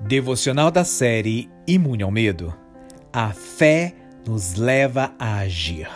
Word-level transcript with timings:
Devocional 0.00 0.70
da 0.70 0.84
série 0.84 1.50
Imune 1.66 2.04
ao 2.04 2.10
Medo. 2.10 2.54
A 3.12 3.30
fé 3.32 3.94
nos 4.24 4.54
leva 4.54 5.12
a 5.18 5.38
agir. 5.38 5.88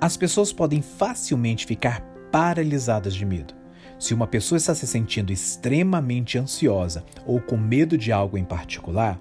As 0.00 0.16
pessoas 0.16 0.52
podem 0.52 0.82
facilmente 0.82 1.64
ficar 1.64 2.00
paralisadas 2.32 3.14
de 3.14 3.24
medo. 3.24 3.54
Se 4.00 4.12
uma 4.12 4.26
pessoa 4.26 4.56
está 4.56 4.74
se 4.74 4.84
sentindo 4.84 5.32
extremamente 5.32 6.38
ansiosa 6.38 7.04
ou 7.24 7.40
com 7.40 7.56
medo 7.56 7.96
de 7.96 8.10
algo 8.10 8.36
em 8.36 8.44
particular, 8.44 9.18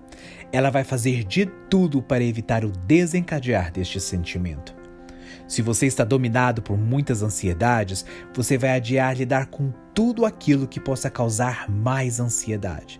ela 0.51 0.71
vai 0.71 0.83
fazer 0.83 1.23
de 1.23 1.45
tudo 1.69 2.01
para 2.01 2.23
evitar 2.23 2.65
o 2.65 2.71
desencadear 2.71 3.71
deste 3.71 3.99
sentimento. 3.99 4.75
Se 5.47 5.61
você 5.61 5.85
está 5.85 6.03
dominado 6.03 6.63
por 6.63 6.77
muitas 6.77 7.21
ansiedades, 7.21 8.03
você 8.33 8.57
vai 8.57 8.71
adiar 8.71 9.15
lidar 9.15 9.45
com 9.45 9.71
tudo 9.93 10.25
aquilo 10.25 10.67
que 10.67 10.79
possa 10.79 11.11
causar 11.11 11.69
mais 11.69 12.19
ansiedade. 12.19 12.99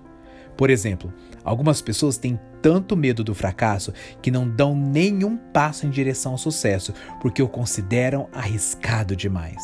Por 0.58 0.72
exemplo, 0.72 1.14
algumas 1.44 1.82
pessoas 1.82 2.18
têm 2.18 2.40
tanto 2.64 2.98
medo 2.98 3.24
do 3.24 3.36
fracasso 3.36 3.94
que 4.22 4.32
não 4.32 4.50
dão 4.50 4.76
nenhum 4.76 5.38
passo 5.38 5.86
em 5.86 5.90
direção 5.92 6.32
ao 6.32 6.38
sucesso 6.38 6.94
porque 7.22 7.42
o 7.42 7.48
consideram 7.48 8.28
arriscado 8.34 9.16
demais. 9.16 9.62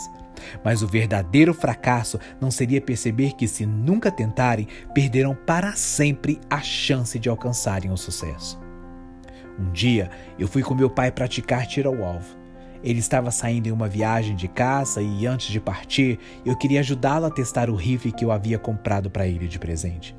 Mas 0.64 0.84
o 0.84 0.88
verdadeiro 0.88 1.54
fracasso 1.54 2.20
não 2.40 2.52
seria 2.52 2.80
perceber 2.80 3.34
que, 3.34 3.48
se 3.48 3.66
nunca 3.66 4.12
tentarem, 4.12 4.68
perderão 4.94 5.36
para 5.36 5.74
sempre 5.74 6.40
a 6.50 6.62
chance 6.62 7.18
de 7.18 7.30
alcançarem 7.30 7.92
o 7.92 7.98
sucesso. 7.98 8.60
Um 9.60 9.72
dia 9.72 10.12
eu 10.38 10.48
fui 10.48 10.62
com 10.62 10.76
meu 10.76 10.90
pai 10.90 11.12
praticar 11.12 11.66
tiro 11.66 11.90
ao 11.90 12.04
alvo. 12.04 12.38
Ele 12.84 13.00
estava 13.00 13.32
saindo 13.32 13.68
em 13.68 13.72
uma 13.72 13.88
viagem 13.88 14.36
de 14.36 14.48
caça 14.48 15.02
e, 15.02 15.26
antes 15.26 15.48
de 15.48 15.60
partir, 15.60 16.20
eu 16.46 16.58
queria 16.58 16.82
ajudá-lo 16.82 17.26
a 17.26 17.32
testar 17.32 17.70
o 17.70 17.76
rifle 17.76 18.12
que 18.12 18.26
eu 18.26 18.32
havia 18.32 18.60
comprado 18.60 19.10
para 19.10 19.26
ele 19.26 19.48
de 19.48 19.58
presente. 19.58 20.14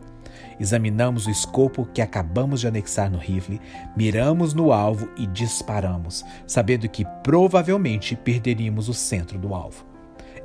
Examinamos 0.58 1.26
o 1.26 1.30
escopo 1.30 1.88
que 1.92 2.00
acabamos 2.00 2.60
de 2.60 2.68
anexar 2.68 3.10
no 3.10 3.18
rifle, 3.18 3.60
miramos 3.96 4.54
no 4.54 4.72
alvo 4.72 5.08
e 5.16 5.26
disparamos, 5.26 6.24
sabendo 6.46 6.88
que 6.88 7.04
provavelmente 7.22 8.16
perderíamos 8.16 8.88
o 8.88 8.94
centro 8.94 9.38
do 9.38 9.54
alvo. 9.54 9.84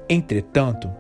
Entretanto, 0.08 0.92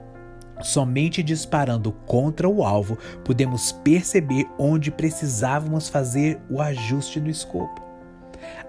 somente 0.61 1.23
disparando 1.23 1.91
contra 1.91 2.47
o 2.47 2.63
alvo 2.63 2.97
pudemos 3.23 3.71
perceber 3.71 4.45
onde 4.57 4.91
precisávamos 4.91 5.89
fazer 5.89 6.39
o 6.49 6.61
ajuste 6.61 7.19
no 7.19 7.29
escopo. 7.29 7.89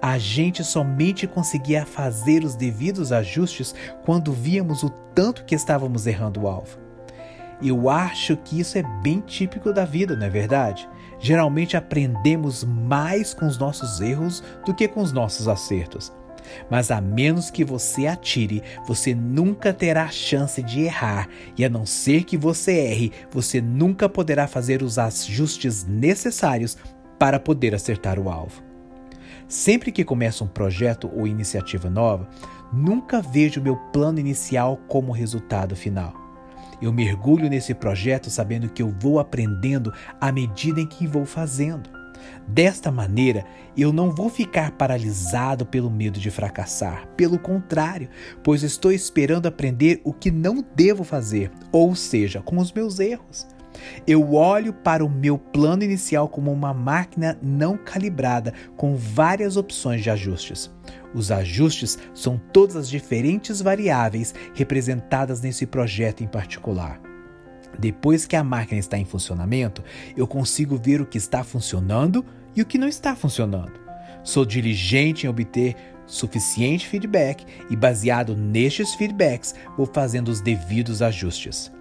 A 0.00 0.19
gente 0.19 0.64
somente 0.64 1.27
conseguia 1.27 1.84
fazer 1.84 2.44
os 2.44 2.55
devidos 2.55 3.12
ajustes 3.12 3.75
quando 4.05 4.33
víamos 4.33 4.83
o 4.83 4.88
tanto 4.88 5.44
que 5.44 5.55
estávamos 5.55 6.06
errando 6.06 6.42
o 6.42 6.48
alvo. 6.48 6.89
Eu 7.62 7.91
acho 7.91 8.36
que 8.39 8.58
isso 8.58 8.78
é 8.78 8.83
bem 9.03 9.20
típico 9.20 9.72
da 9.72 9.84
vida, 9.84 10.16
não 10.16 10.27
é 10.27 10.30
verdade? 10.30 10.89
Geralmente 11.19 11.77
aprendemos 11.77 12.64
mais 12.64 13.34
com 13.34 13.47
os 13.47 13.58
nossos 13.58 14.00
erros 14.00 14.42
do 14.64 14.75
que 14.75 14.89
com 14.89 15.00
os 15.00 15.12
nossos 15.12 15.47
acertos. 15.47 16.12
Mas 16.70 16.91
a 16.91 17.00
menos 17.00 17.50
que 17.50 17.64
você 17.64 18.06
atire, 18.06 18.62
você 18.86 19.14
nunca 19.14 19.72
terá 19.72 20.08
chance 20.08 20.62
de 20.62 20.81
errar, 20.81 21.28
e 21.56 21.64
a 21.64 21.69
não 21.69 21.84
ser 21.84 22.25
que 22.25 22.36
você 22.36 22.72
erre, 22.72 23.12
você 23.31 23.61
nunca 23.61 24.08
poderá 24.08 24.47
fazer 24.47 24.83
os 24.83 24.98
ajustes 24.98 25.84
necessários 25.84 26.78
para 27.19 27.38
poder 27.38 27.75
acertar 27.75 28.19
o 28.19 28.31
alvo. 28.31 28.62
Sempre 29.47 29.92
que 29.92 30.05
começo 30.05 30.44
um 30.44 30.48
projeto 30.48 31.11
ou 31.14 31.27
iniciativa 31.27 31.91
nova, 31.91 32.28
nunca 32.72 33.20
vejo 33.20 33.61
meu 33.61 33.77
plano 33.92 34.19
inicial 34.19 34.78
como 34.88 35.12
resultado 35.12 35.77
final. 35.77 36.19
Eu 36.81 36.92
mergulho 36.92 37.48
nesse 37.48 37.75
projeto 37.75 38.31
sabendo 38.31 38.69
que 38.69 38.83
eu 38.83 38.95
vou 39.00 39.19
aprendendo 39.19 39.92
à 40.20 40.33
medida 40.33 40.81
em 40.81 40.87
que 40.87 41.06
vou 41.06 41.27
fazendo. 41.27 41.91
Desta 42.47 42.91
maneira, 42.91 43.45
eu 43.77 43.92
não 43.92 44.11
vou 44.11 44.28
ficar 44.28 44.72
paralisado 44.72 45.65
pelo 45.65 45.91
medo 45.91 46.19
de 46.19 46.31
fracassar. 46.31 47.06
Pelo 47.16 47.38
contrário, 47.38 48.09
pois 48.43 48.62
estou 48.62 48.93
esperando 48.93 49.47
aprender 49.47 50.00
o 50.04 50.12
que 50.12 50.31
não 50.31 50.65
devo 50.75 51.04
fazer, 51.04 51.50
ou 51.71 51.94
seja, 51.94 52.41
com 52.41 52.59
os 52.59 52.72
meus 52.72 52.99
erros. 52.99 53.47
Eu 54.06 54.34
olho 54.34 54.72
para 54.72 55.04
o 55.04 55.08
meu 55.08 55.38
plano 55.38 55.84
inicial 55.84 56.28
como 56.28 56.53
uma 56.53 56.75
máquina 56.75 57.38
não 57.42 57.76
calibrada 57.76 58.53
com 58.76 58.97
várias 58.97 59.56
opções 59.56 60.03
de 60.03 60.10
ajustes. 60.10 60.70
Os 61.14 61.31
ajustes 61.31 61.98
são 62.14 62.41
todas 62.53 62.76
as 62.76 62.88
diferentes 62.88 63.60
variáveis 63.60 64.34
representadas 64.54 65.41
nesse 65.41 65.66
projeto 65.66 66.22
em 66.22 66.26
particular. 66.26 67.00
Depois 67.78 68.26
que 68.26 68.36
a 68.36 68.44
máquina 68.44 68.80
está 68.80 68.98
em 68.98 69.04
funcionamento, 69.04 69.82
eu 70.16 70.26
consigo 70.26 70.76
ver 70.76 71.00
o 71.00 71.06
que 71.06 71.19
está 71.19 71.44
funcionando 71.44 72.25
e 72.54 72.62
o 72.62 72.66
que 72.66 72.78
não 72.78 72.88
está 72.88 73.14
funcionando. 73.14 73.72
Sou 74.22 74.44
diligente 74.44 75.26
em 75.26 75.30
obter 75.30 75.76
suficiente 76.06 76.88
feedback 76.88 77.47
e, 77.70 77.76
baseado 77.76 78.36
nestes 78.36 78.94
feedbacks, 78.94 79.54
vou 79.76 79.86
fazendo 79.86 80.28
os 80.28 80.41
devidos 80.41 81.00
ajustes. 81.00 81.72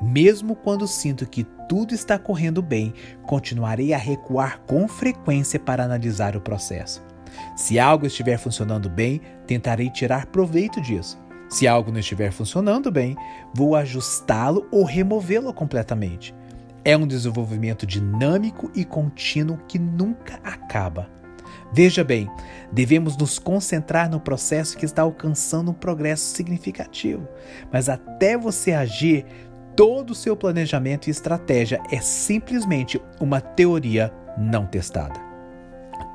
Mesmo 0.00 0.54
quando 0.54 0.86
sinto 0.86 1.26
que 1.26 1.44
tudo 1.68 1.94
está 1.94 2.18
correndo 2.18 2.62
bem, 2.62 2.94
continuarei 3.26 3.92
a 3.92 3.98
recuar 3.98 4.60
com 4.60 4.86
frequência 4.86 5.58
para 5.58 5.84
analisar 5.84 6.36
o 6.36 6.40
processo. 6.40 7.02
Se 7.56 7.78
algo 7.78 8.06
estiver 8.06 8.38
funcionando 8.38 8.88
bem, 8.88 9.20
tentarei 9.46 9.90
tirar 9.90 10.26
proveito 10.26 10.80
disso. 10.80 11.18
Se 11.48 11.66
algo 11.66 11.90
não 11.90 11.98
estiver 11.98 12.30
funcionando 12.30 12.90
bem, 12.90 13.16
vou 13.54 13.74
ajustá-lo 13.74 14.66
ou 14.70 14.84
removê-lo 14.84 15.52
completamente. 15.52 16.34
É 16.84 16.96
um 16.96 17.06
desenvolvimento 17.06 17.86
dinâmico 17.86 18.70
e 18.74 18.84
contínuo 18.84 19.58
que 19.66 19.78
nunca 19.78 20.38
acaba. 20.44 21.10
Veja 21.72 22.02
bem, 22.02 22.30
devemos 22.72 23.16
nos 23.16 23.38
concentrar 23.38 24.10
no 24.10 24.20
processo 24.20 24.76
que 24.76 24.86
está 24.86 25.02
alcançando 25.02 25.70
um 25.70 25.74
progresso 25.74 26.34
significativo. 26.34 27.28
Mas 27.70 27.88
até 27.88 28.38
você 28.38 28.72
agir, 28.72 29.26
todo 29.78 30.10
o 30.10 30.14
seu 30.14 30.36
planejamento 30.36 31.06
e 31.06 31.10
estratégia 31.12 31.80
é 31.88 32.00
simplesmente 32.00 33.00
uma 33.20 33.40
teoria 33.40 34.12
não 34.36 34.66
testada. 34.66 35.20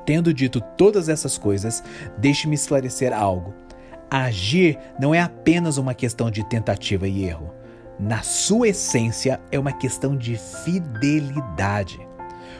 Tendo 0.06 0.34
dito 0.34 0.60
todas 0.60 1.08
essas 1.08 1.38
coisas, 1.38 1.82
deixe-me 2.18 2.56
esclarecer 2.56 3.14
algo. 3.14 3.54
Agir 4.12 4.78
não 5.00 5.16
é 5.16 5.22
apenas 5.22 5.78
uma 5.78 5.94
questão 5.94 6.30
de 6.30 6.44
tentativa 6.44 7.08
e 7.08 7.24
erro. 7.24 7.54
Na 7.98 8.22
sua 8.22 8.68
essência, 8.68 9.40
é 9.50 9.58
uma 9.58 9.72
questão 9.72 10.14
de 10.14 10.38
fidelidade. 10.66 12.06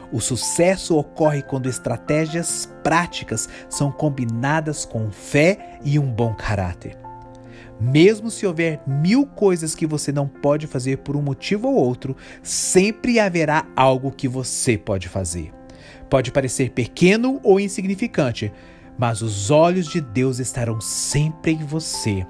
O 0.10 0.22
sucesso 0.22 0.98
ocorre 0.98 1.42
quando 1.42 1.68
estratégias 1.68 2.72
práticas 2.82 3.50
são 3.68 3.92
combinadas 3.92 4.86
com 4.86 5.12
fé 5.12 5.80
e 5.84 6.00
um 6.00 6.10
bom 6.10 6.34
caráter. 6.34 6.98
Mesmo 7.80 8.32
se 8.32 8.46
houver 8.46 8.82
mil 8.88 9.26
coisas 9.26 9.76
que 9.76 9.86
você 9.86 10.12
não 10.12 10.28
pode 10.28 10.68
fazer 10.68 11.00
por 11.00 11.16
um 11.16 11.22
motivo 11.22 11.68
ou 11.68 11.76
outro, 11.76 12.16
sempre 12.42 13.20
haverá 13.20 13.66
algo 13.76 14.12
que 14.12 14.28
você 14.28 14.78
pode 14.78 15.10
fazer. 15.10 15.52
Pode 16.10 16.32
parecer 16.32 16.72
pequeno 16.72 17.40
ou 17.44 17.60
insignificante, 17.60 18.52
mas 18.98 19.22
os 19.22 19.50
olhos 19.50 19.88
de 19.88 20.00
Deus 20.00 20.40
estarão 20.40 20.80
sempre 20.80 21.54
em 21.54 21.66
você. 21.66 22.26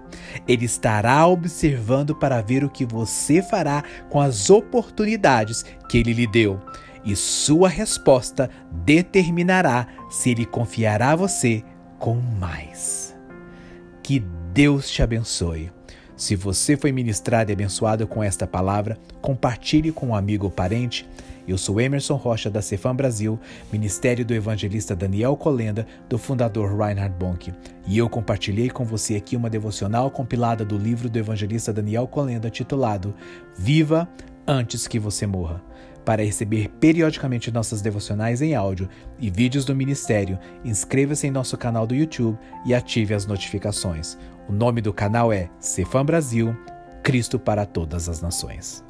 Ele 0.47 0.65
estará 0.65 1.25
observando 1.27 2.15
para 2.15 2.41
ver 2.41 2.63
o 2.63 2.69
que 2.69 2.85
você 2.85 3.41
fará 3.41 3.83
com 4.09 4.19
as 4.19 4.49
oportunidades 4.49 5.65
que 5.89 5.97
ele 5.97 6.13
lhe 6.13 6.25
deu. 6.25 6.59
E 7.05 7.15
sua 7.15 7.67
resposta 7.67 8.49
determinará 8.71 9.87
se 10.09 10.29
ele 10.29 10.45
confiará 10.45 11.15
você 11.15 11.63
com 11.99 12.15
mais. 12.15 13.13
Que 14.01 14.23
Deus 14.53 14.87
te 14.87 15.01
abençoe. 15.01 15.71
Se 16.15 16.35
você 16.35 16.77
foi 16.77 16.91
ministrado 16.91 17.51
e 17.51 17.53
abençoado 17.53 18.05
com 18.05 18.23
esta 18.23 18.45
palavra, 18.45 18.99
compartilhe 19.19 19.91
com 19.91 20.09
um 20.09 20.15
amigo 20.15 20.45
ou 20.45 20.51
parente. 20.51 21.09
Eu 21.47 21.57
sou 21.57 21.81
Emerson 21.81 22.13
Rocha 22.17 22.51
da 22.51 22.61
Cefam 22.61 22.95
Brasil, 22.95 23.39
Ministério 23.71 24.23
do 24.23 24.31
Evangelista 24.31 24.95
Daniel 24.95 25.35
Colenda, 25.35 25.87
do 26.07 26.19
fundador 26.19 26.77
Reinhard 26.77 27.15
Bonk. 27.17 27.51
E 27.87 27.97
eu 27.97 28.07
compartilhei 28.07 28.69
com 28.69 28.85
você 28.85 29.15
aqui 29.15 29.35
uma 29.35 29.49
devocional 29.49 30.11
compilada 30.11 30.63
do 30.63 30.77
livro 30.77 31.09
do 31.09 31.17
evangelista 31.17 31.73
Daniel 31.73 32.05
Colenda 32.05 32.47
titulado 32.47 33.15
Viva 33.57 34.07
antes 34.45 34.87
que 34.87 34.99
você 34.99 35.25
morra. 35.25 35.63
Para 36.05 36.23
receber 36.23 36.69
periodicamente 36.81 37.49
nossas 37.49 37.81
devocionais 37.81 38.41
em 38.41 38.55
áudio 38.55 38.89
e 39.17 39.29
vídeos 39.29 39.63
do 39.63 39.73
ministério, 39.73 40.37
inscreva-se 40.63 41.27
em 41.27 41.31
nosso 41.31 41.57
canal 41.57 41.87
do 41.87 41.95
YouTube 41.95 42.37
e 42.65 42.73
ative 42.73 43.13
as 43.13 43.25
notificações. 43.25 44.17
O 44.47 44.51
nome 44.51 44.81
do 44.81 44.93
canal 44.93 45.31
é 45.31 45.49
Cefam 45.59 46.05
Brasil, 46.05 46.55
Cristo 47.01 47.39
para 47.39 47.65
todas 47.65 48.09
as 48.09 48.21
nações. 48.21 48.83